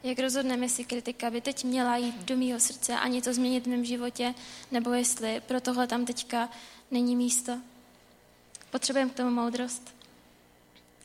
Jak 0.03 0.19
rozhodneme, 0.19 0.65
jestli 0.65 0.85
kritika 0.85 1.31
by 1.31 1.41
teď 1.41 1.65
měla 1.65 1.97
jít 1.97 2.15
do 2.15 2.37
mýho 2.37 2.61
srdce 2.61 2.99
a 2.99 3.09
něco 3.09 3.35
změnit 3.35 3.67
v 3.67 3.71
mém 3.71 3.85
životě, 3.85 4.35
nebo 4.71 4.93
jestli 4.93 5.41
pro 5.47 5.61
tohle 5.61 5.87
tam 5.87 6.05
teďka 6.07 6.49
není 6.91 7.17
místo? 7.17 7.59
Potřebujeme 8.71 9.11
k 9.11 9.15
tomu 9.15 9.31
moudrost. 9.31 9.95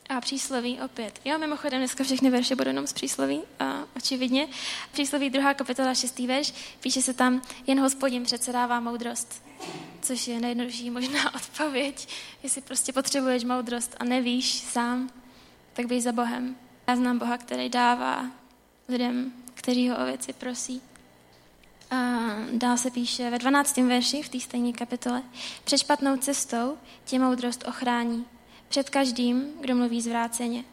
A 0.10 0.22
přísloví 0.22 0.82
opět. 0.82 1.20
Jo, 1.26 1.38
mimochodem 1.38 1.80
dneska 1.80 2.04
všechny 2.04 2.30
verše 2.30 2.56
budou 2.56 2.70
jenom 2.70 2.88
z 2.88 2.94
přísloví, 2.94 3.42
a 3.60 3.84
očividně. 3.96 4.48
Přísloví 4.92 5.30
druhá 5.30 5.54
kapitola, 5.54 5.94
šestý 5.94 6.28
verš, 6.28 6.54
píše 6.80 7.02
se 7.02 7.14
tam, 7.14 7.42
jen 7.68 7.80
hospodin 7.80 8.24
předsedává 8.24 8.80
moudrost. 8.80 9.44
Což 10.02 10.28
je 10.28 10.40
nejjednodušší 10.40 10.90
možná 10.90 11.36
odpověď. 11.36 12.08
Jestli 12.44 12.62
prostě 12.62 12.94
potřebuješ 12.94 13.44
moudrost 13.44 13.96
a 14.00 14.04
nevíš 14.04 14.54
sám, 14.54 15.10
tak 15.74 15.86
běž 15.86 16.04
za 16.04 16.12
Bohem. 16.12 16.56
Já 16.88 16.96
znám 16.96 17.20
Boha, 17.20 17.38
který 17.38 17.70
dává 17.70 18.43
lidem, 18.88 19.34
kteří 19.54 19.90
ho 19.90 19.98
o 19.98 20.06
věci 20.06 20.34
prosí. 20.34 20.82
A 21.92 21.96
dál 22.54 22.78
se 22.78 22.92
píše 22.92 23.30
ve 23.30 23.40
12. 23.40 23.78
verši 23.78 24.22
v 24.22 24.30
té 24.30 24.40
stejné 24.40 24.74
kapitole. 24.74 25.24
Před 25.64 25.78
špatnou 25.78 26.18
cestou 26.18 26.78
tě 27.06 27.20
moudrost 27.20 27.68
ochrání 27.68 28.26
před 28.74 28.90
každým, 28.90 29.54
kdo 29.62 29.76
mluví 29.76 30.02
zvráceně. 30.02 30.64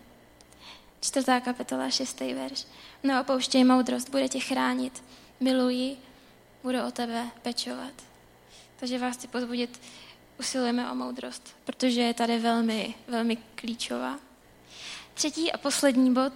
Čtvrtá 1.01 1.41
kapitola, 1.41 1.91
šestý 1.91 2.35
verš. 2.35 2.67
Neopouštěj 3.03 3.65
moudrost, 3.65 4.09
bude 4.09 4.29
tě 4.29 4.41
chránit. 4.41 5.03
Miluji, 5.41 5.97
budu 6.63 6.79
o 6.89 6.91
tebe 6.91 7.31
pečovat. 7.43 7.93
Takže 8.77 8.99
vás 8.99 9.17
chci 9.17 9.29
pozbudit, 9.29 9.81
usilujeme 10.39 10.91
o 10.91 10.95
moudrost, 10.95 11.57
protože 11.65 12.01
je 12.01 12.15
tady 12.15 12.39
velmi, 12.39 12.95
velmi 13.09 13.37
klíčová. 13.37 14.19
Třetí 15.15 15.53
a 15.53 15.59
poslední 15.59 16.15
bod. 16.15 16.33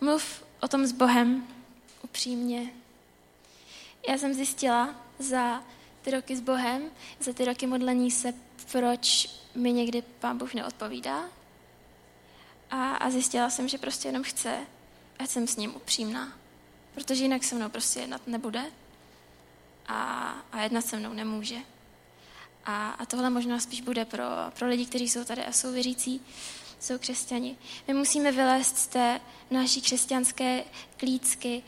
Mluv 0.00 0.41
o 0.62 0.68
tom 0.68 0.86
s 0.86 0.92
Bohem 0.92 1.46
upřímně. 2.02 2.70
Já 4.08 4.18
jsem 4.18 4.34
zjistila 4.34 4.94
za 5.18 5.62
ty 6.02 6.10
roky 6.10 6.36
s 6.36 6.40
Bohem, 6.40 6.82
za 7.20 7.32
ty 7.32 7.44
roky 7.44 7.66
modlení 7.66 8.10
se, 8.10 8.34
proč 8.72 9.30
mi 9.54 9.72
někdy 9.72 10.02
pán 10.02 10.38
Bůh 10.38 10.54
neodpovídá. 10.54 11.24
A, 12.70 12.94
a 12.94 13.10
zjistila 13.10 13.50
jsem, 13.50 13.68
že 13.68 13.78
prostě 13.78 14.08
jenom 14.08 14.22
chce, 14.22 14.58
ať 15.18 15.30
jsem 15.30 15.46
s 15.46 15.56
ním 15.56 15.76
upřímná. 15.76 16.32
protože 16.94 17.22
jinak 17.22 17.44
se 17.44 17.54
mnou 17.54 17.68
prostě 17.68 18.00
jednat 18.00 18.26
nebude 18.26 18.62
a, 19.86 20.30
a 20.52 20.62
jednat 20.62 20.84
se 20.84 20.96
mnou 20.96 21.12
nemůže. 21.12 21.58
A, 22.64 22.90
a 22.90 23.06
tohle 23.06 23.30
možná 23.30 23.60
spíš 23.60 23.80
bude 23.80 24.04
pro, 24.04 24.24
pro 24.58 24.68
lidi, 24.68 24.86
kteří 24.86 25.08
jsou 25.08 25.24
tady 25.24 25.44
a 25.44 25.52
jsou 25.52 25.72
věřící, 25.72 26.20
jsou 26.82 26.98
křesťani. 26.98 27.56
My 27.88 27.94
musíme 27.94 28.32
vylézt 28.32 28.78
z 28.78 28.86
té 28.86 29.20
naší 29.50 29.80
křesťanské 29.80 30.64
klícky 30.96 31.62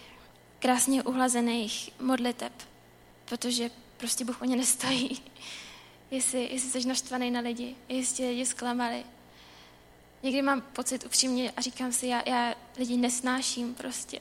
krásně 0.59 1.03
uhlazených 1.03 1.91
modliteb, 2.01 2.53
protože 3.25 3.71
prostě 3.97 4.25
Bůh 4.25 4.43
o 4.43 4.45
ně 4.45 4.57
nestojí. 4.57 5.23
jestli, 6.11 6.49
jestli 6.53 6.83
jsi 6.83 6.89
naštvaný 6.89 7.31
na 7.31 7.41
lidi, 7.41 7.77
jestli 7.89 8.29
lidi 8.29 8.47
zklamali. 8.47 9.05
Někdy 10.23 10.43
mám 10.43 10.61
pocit 10.61 11.07
upřímně 11.07 11.53
a 11.57 11.61
říkám 11.61 11.93
si, 11.93 12.07
já, 12.07 12.23
já 12.27 12.55
lidi 12.77 12.97
nesnáším 12.97 13.75
prostě. 13.75 14.21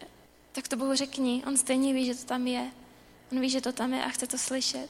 Tak 0.52 0.68
to 0.68 0.76
Bohu 0.76 0.96
řekni, 0.96 1.44
on 1.48 1.58
stejně 1.58 1.94
ví, 1.94 2.06
že 2.06 2.16
to 2.16 2.26
tam 2.26 2.48
je. 2.48 2.72
On 3.32 3.40
ví, 3.40 3.50
že 3.50 3.62
to 3.62 3.72
tam 3.72 3.94
je 3.94 4.04
a 4.04 4.10
chce 4.10 4.28
to 4.28 4.38
slyšet. 4.38 4.88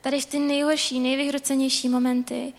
Tady 0.00 0.20
v 0.20 0.26
ty 0.26 0.38
nejhorší, 0.38 1.00
nejvyhrocenější 1.00 1.88
momenty 1.88 2.52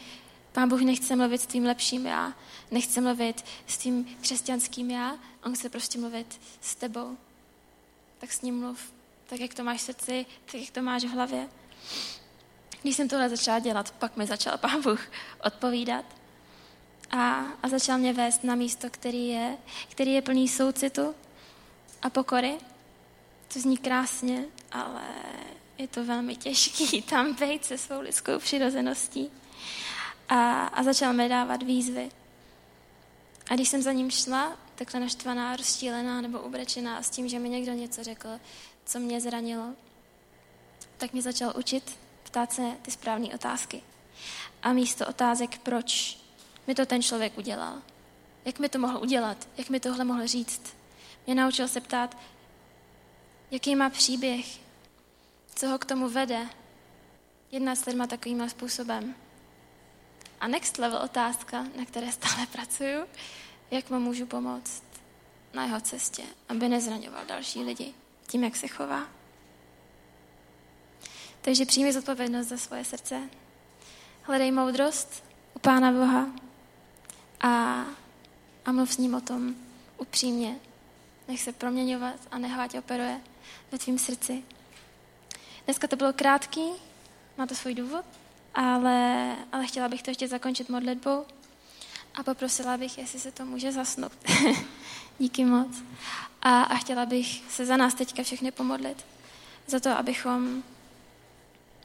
Pán 0.51 0.69
Bůh 0.69 0.81
nechce 0.81 1.15
mluvit 1.15 1.41
s 1.41 1.45
tvým 1.45 1.65
lepším 1.65 2.05
já, 2.05 2.33
nechce 2.71 3.01
mluvit 3.01 3.45
s 3.67 3.77
tím 3.77 4.17
křesťanským 4.21 4.91
já, 4.91 5.17
on 5.45 5.53
chce 5.55 5.69
prostě 5.69 5.99
mluvit 5.99 6.41
s 6.61 6.75
tebou. 6.75 7.17
Tak 8.17 8.33
s 8.33 8.41
ním 8.41 8.59
mluv, 8.59 8.93
tak 9.29 9.39
jak 9.39 9.53
to 9.53 9.63
máš 9.63 9.79
v 9.79 9.83
srdci, 9.83 10.25
tak 10.45 10.61
jak 10.61 10.69
to 10.69 10.81
máš 10.81 11.03
v 11.03 11.07
hlavě. 11.07 11.49
Když 12.81 12.95
jsem 12.95 13.09
tohle 13.09 13.29
začala 13.29 13.59
dělat, 13.59 13.91
pak 13.91 14.17
mi 14.17 14.25
začal 14.25 14.57
Pán 14.57 14.81
Bůh 14.81 15.01
odpovídat 15.45 16.05
a, 17.11 17.45
a 17.63 17.69
začal 17.69 17.97
mě 17.97 18.13
vést 18.13 18.43
na 18.43 18.55
místo, 18.55 18.89
který 18.89 19.27
je, 19.27 19.57
který 19.89 20.13
je 20.13 20.21
plný 20.21 20.47
soucitu 20.47 21.15
a 22.01 22.09
pokory. 22.09 22.57
To 23.53 23.59
zní 23.59 23.77
krásně, 23.77 24.45
ale 24.71 25.01
je 25.77 25.87
to 25.87 26.03
velmi 26.05 26.35
těžký 26.35 27.01
tam 27.01 27.35
být 27.35 27.65
se 27.65 27.77
svou 27.77 28.01
lidskou 28.01 28.39
přirozeností. 28.39 29.29
A, 30.31 30.63
a 30.67 30.83
začal 30.83 31.13
mi 31.13 31.29
dávat 31.29 31.63
výzvy. 31.63 32.11
A 33.49 33.55
když 33.55 33.69
jsem 33.69 33.81
za 33.81 33.91
ním 33.91 34.11
šla, 34.11 34.57
takhle 34.75 34.99
naštvaná, 34.99 35.55
rozštílená 35.55 36.21
nebo 36.21 36.39
ubrečená 36.39 37.03
s 37.03 37.09
tím, 37.09 37.27
že 37.27 37.39
mi 37.39 37.49
někdo 37.49 37.73
něco 37.73 38.03
řekl, 38.03 38.29
co 38.85 38.99
mě 38.99 39.21
zranilo, 39.21 39.65
tak 40.97 41.13
mě 41.13 41.21
začal 41.21 41.53
učit 41.57 41.97
ptát 42.23 42.53
se 42.53 42.61
ty 42.81 42.91
správné 42.91 43.27
otázky. 43.35 43.83
A 44.63 44.73
místo 44.73 45.07
otázek, 45.07 45.57
proč 45.57 46.19
mi 46.67 46.75
to 46.75 46.85
ten 46.85 47.01
člověk 47.01 47.37
udělal, 47.37 47.81
jak 48.45 48.59
mi 48.59 48.69
to 48.69 48.79
mohl 48.79 48.97
udělat, 48.97 49.47
jak 49.57 49.69
mi 49.69 49.79
tohle 49.79 50.05
mohl 50.05 50.27
říct, 50.27 50.61
mě 51.25 51.35
naučil 51.35 51.67
se 51.67 51.81
ptát, 51.81 52.17
jaký 53.51 53.75
má 53.75 53.89
příběh, 53.89 54.45
co 55.55 55.67
ho 55.67 55.79
k 55.79 55.85
tomu 55.85 56.09
vede, 56.09 56.49
jednat 57.51 57.75
s 57.75 57.85
lidma 57.85 58.07
takovým 58.07 58.49
způsobem. 58.49 59.15
A 60.41 60.47
next 60.47 60.77
level 60.77 61.01
otázka, 61.03 61.65
na 61.77 61.85
které 61.85 62.11
stále 62.11 62.47
pracuju, 62.47 63.05
jak 63.71 63.89
mu 63.89 63.99
můžu 63.99 64.25
pomoct 64.25 64.83
na 65.53 65.65
jeho 65.65 65.81
cestě, 65.81 66.23
aby 66.49 66.69
nezraňoval 66.69 67.25
další 67.25 67.63
lidi 67.63 67.93
tím, 68.27 68.43
jak 68.43 68.55
se 68.55 68.67
chová. 68.67 69.07
Takže 71.41 71.65
přijmi 71.65 71.93
zodpovědnost 71.93 72.47
za 72.47 72.57
svoje 72.57 72.85
srdce. 72.85 73.29
Hledej 74.21 74.51
moudrost 74.51 75.23
u 75.53 75.59
Pána 75.59 75.91
Boha 75.91 76.27
a, 77.41 77.85
a 78.65 78.71
mluv 78.71 78.93
s 78.93 78.97
ním 78.97 79.15
o 79.15 79.21
tom 79.21 79.55
upřímně. 79.97 80.59
Nech 81.27 81.41
se 81.41 81.51
proměňovat 81.51 82.19
a 82.31 82.37
nehvátě 82.37 82.79
operuje 82.79 83.21
ve 83.71 83.77
tvým 83.77 83.99
srdci. 83.99 84.43
Dneska 85.65 85.87
to 85.87 85.95
bylo 85.95 86.13
krátký, 86.13 86.69
má 87.37 87.45
to 87.45 87.55
svůj 87.55 87.75
důvod, 87.75 88.05
ale, 88.55 89.35
ale 89.51 89.67
chtěla 89.67 89.87
bych 89.87 90.03
to 90.03 90.11
ještě 90.11 90.27
zakončit 90.27 90.69
modlitbou 90.69 91.25
a 92.15 92.23
poprosila 92.23 92.77
bych, 92.77 92.97
jestli 92.97 93.19
se 93.19 93.31
to 93.31 93.45
může 93.45 93.71
zasnout. 93.71 94.11
Díky 95.19 95.45
moc. 95.45 95.83
A, 96.41 96.61
a 96.61 96.75
chtěla 96.75 97.05
bych 97.05 97.43
se 97.51 97.65
za 97.65 97.77
nás 97.77 97.93
teďka 97.93 98.23
všechny 98.23 98.51
pomodlit. 98.51 99.05
Za 99.67 99.79
to, 99.79 99.89
abychom 99.89 100.63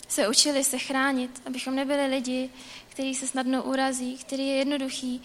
se 0.09 0.29
učili 0.29 0.65
se 0.65 0.79
chránit, 0.79 1.43
abychom 1.47 1.75
nebyli 1.75 2.07
lidi, 2.07 2.51
kteří 2.89 3.15
se 3.15 3.27
snadno 3.27 3.63
urazí, 3.63 4.17
který 4.17 4.49
je 4.49 4.55
jednoduchý 4.55 5.23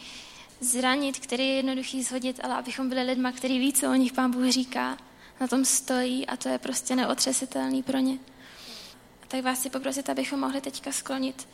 zranit, 0.60 1.20
který 1.20 1.48
je 1.48 1.56
jednoduchý 1.56 2.04
zhodit, 2.04 2.40
ale 2.44 2.56
abychom 2.56 2.90
byli 2.90 3.04
lidma, 3.04 3.32
který 3.32 3.60
ví, 3.60 3.74
co 3.74 3.92
o 3.92 3.96
nich 3.96 4.14
Pán 4.14 4.32
Bůh 4.32 4.50
říká, 4.50 4.98
na 5.42 5.48
tom 5.48 5.66
stojí 5.66 6.28
a 6.28 6.38
to 6.38 6.50
je 6.50 6.60
prostě 6.60 6.96
neotřesitelný 6.96 7.84
pro 7.84 7.98
ně. 7.98 8.18
Tak 9.32 9.44
vás 9.44 9.62
si 9.62 9.70
poprosit, 9.70 10.10
abychom 10.10 10.40
mohli 10.40 10.62
teďka 10.62 10.92
sklonit 10.92 11.48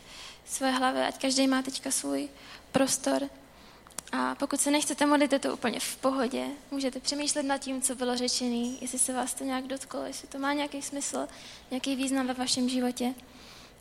své 0.46 0.72
hlavy, 0.72 1.00
ať 1.00 1.22
každý 1.22 1.48
má 1.48 1.62
teďka 1.62 1.92
svůj 1.92 2.30
prostor. 2.72 3.30
A 4.12 4.36
pokud 4.36 4.62
se 4.62 4.72
nechcete 4.72 5.06
modlit, 5.06 5.34
je 5.34 5.40
to 5.40 5.54
úplně 5.54 5.80
v 5.80 5.98
pohodě. 5.98 6.46
Můžete 6.72 7.00
přemýšlet 7.00 7.44
nad 7.44 7.58
tím, 7.58 7.82
co 7.82 7.96
bylo 7.96 8.18
řečené, 8.18 8.78
jestli 8.82 9.00
se 9.00 9.14
vás 9.14 9.34
to 9.34 9.44
nějak 9.44 9.68
dotklo, 9.68 10.04
jestli 10.04 10.28
to 10.28 10.40
má 10.40 10.54
nějaký 10.54 10.82
smysl, 10.82 11.28
nějaký 11.72 11.96
význam 11.96 12.28
ve 12.28 12.34
vašem 12.34 12.70
životě. 12.70 13.14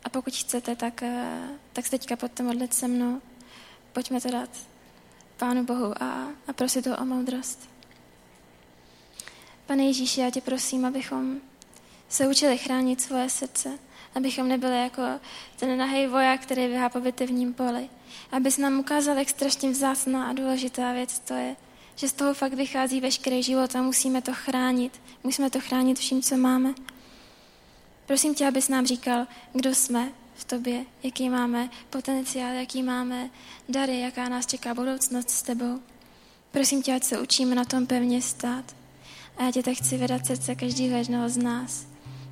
A 0.03 0.09
pokud 0.09 0.33
chcete, 0.33 0.75
tak, 0.75 1.03
eh, 1.03 1.49
tak 1.73 1.85
se 1.85 1.91
teďka 1.91 2.15
pojďte 2.15 2.43
modlit 2.43 2.73
se 2.73 2.87
mnou. 2.87 3.21
Pojďme 3.93 4.21
to 4.21 4.31
dát 4.31 4.49
Pánu 5.37 5.63
Bohu 5.63 6.03
a, 6.03 6.27
a 6.47 6.53
prosit 6.53 6.87
ho 6.87 6.97
o 6.97 7.05
moudrost. 7.05 7.69
Pane 9.65 9.83
Ježíši, 9.83 10.21
já 10.21 10.29
tě 10.29 10.41
prosím, 10.41 10.85
abychom 10.85 11.41
se 12.09 12.27
učili 12.27 12.57
chránit 12.57 13.01
svoje 13.01 13.29
srdce, 13.29 13.79
abychom 14.15 14.47
nebyli 14.47 14.81
jako 14.81 15.01
ten 15.55 15.77
nahej 15.77 16.07
voják, 16.07 16.41
který 16.41 16.67
vyhá 16.67 16.89
po 16.89 16.99
bitevním 16.99 17.53
poli. 17.53 17.89
Abys 18.31 18.57
nám 18.57 18.79
ukázal, 18.79 19.17
jak 19.17 19.29
strašně 19.29 19.69
vzácná 19.69 20.29
a 20.29 20.33
důležitá 20.33 20.93
věc 20.93 21.19
to 21.19 21.33
je, 21.33 21.55
že 21.95 22.07
z 22.07 22.13
toho 22.13 22.33
fakt 22.33 22.53
vychází 22.53 23.01
veškerý 23.01 23.43
život 23.43 23.75
a 23.75 23.81
musíme 23.81 24.21
to 24.21 24.33
chránit. 24.33 25.01
Musíme 25.23 25.49
to 25.49 25.59
chránit 25.59 25.99
vším, 25.99 26.21
co 26.21 26.37
máme. 26.37 26.73
Prosím 28.05 28.35
tě, 28.35 28.47
abys 28.47 28.69
nám 28.69 28.85
říkal, 28.85 29.27
kdo 29.53 29.75
jsme 29.75 30.11
v 30.35 30.43
tobě, 30.43 30.85
jaký 31.03 31.29
máme 31.29 31.69
potenciál, 31.89 32.53
jaký 32.53 32.83
máme 32.83 33.29
dary, 33.69 33.99
jaká 33.99 34.29
nás 34.29 34.45
čeká 34.45 34.73
budoucnost 34.73 35.29
s 35.29 35.41
tebou. 35.41 35.79
Prosím 36.51 36.83
tě, 36.83 36.93
ať 36.93 37.03
se 37.03 37.19
učíme 37.19 37.55
na 37.55 37.65
tom 37.65 37.87
pevně 37.87 38.21
stát. 38.21 38.75
A 39.37 39.43
já 39.43 39.51
tě 39.51 39.63
tak 39.63 39.73
chci 39.73 39.97
vydat 39.97 40.25
srdce 40.25 40.55
každého 40.55 40.97
jednoho 40.97 41.29
z 41.29 41.37
nás. 41.37 41.87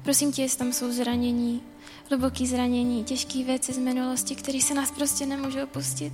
Prosím 0.06 0.32
tě, 0.32 0.42
jestli 0.42 0.58
tam 0.58 0.74
jsou 0.74 0.92
zranění, 0.92 1.62
hluboké 2.10 2.46
zranění, 2.46 3.04
těžké 3.04 3.44
věci 3.44 3.74
z 3.74 3.78
minulosti, 3.78 4.36
které 4.36 4.62
se 4.62 4.74
nás 4.74 4.92
prostě 4.92 5.26
nemůžou 5.26 5.64
opustit. 5.64 6.14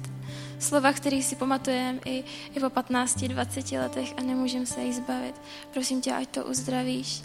Slova, 0.59 0.93
které 0.93 1.21
si 1.21 1.35
pamatujeme 1.35 1.99
i, 2.05 2.23
i 2.55 2.59
po 2.59 2.65
15-20 2.65 3.79
letech 3.79 4.13
a 4.17 4.21
nemůžeme 4.21 4.65
se 4.65 4.81
jich 4.81 4.95
zbavit. 4.95 5.41
Prosím 5.73 6.01
tě, 6.01 6.13
ať 6.13 6.27
to 6.27 6.45
uzdravíš. 6.45 7.21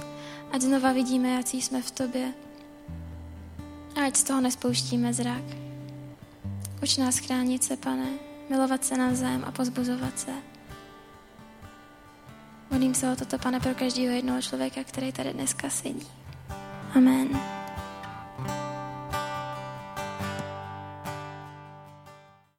Ať 0.52 0.62
znova 0.62 0.92
vidíme, 0.92 1.28
jaký 1.28 1.62
jsme 1.62 1.82
v 1.82 1.90
tobě. 1.90 2.32
A 3.96 4.06
ať 4.06 4.16
z 4.16 4.22
toho 4.22 4.40
nespouštíme 4.40 5.14
zrak. 5.14 5.44
Uč 6.82 6.96
nás 6.96 7.18
chránit 7.18 7.64
se, 7.64 7.76
pane, 7.76 8.08
milovat 8.50 8.84
se 8.84 8.96
navzájem 8.96 9.44
a 9.44 9.52
pozbuzovat 9.52 10.18
se. 10.18 10.32
Modlím 12.70 12.94
se 12.94 13.12
o 13.12 13.16
toto, 13.16 13.38
pane, 13.38 13.60
pro 13.60 13.74
každého 13.74 14.14
jednoho 14.14 14.42
člověka, 14.42 14.84
který 14.84 15.12
tady 15.12 15.32
dneska 15.32 15.70
sedí. 15.70 16.25
Amen. 16.96 17.55